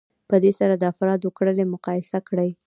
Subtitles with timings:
[0.29, 2.51] په دې سره د افرادو کړنې مقایسه کیږي.